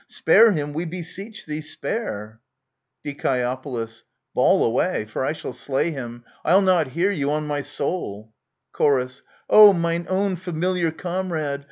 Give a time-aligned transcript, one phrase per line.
[0.07, 2.41] Spare him, we beseech thee, spare!
[3.05, 3.13] Die.
[4.33, 6.25] Bawl away, for I shall slay him.
[6.43, 8.33] Ill not hear you, on my souL
[8.71, 9.07] Chor.
[9.47, 11.59] Oh, mine own familiar comrade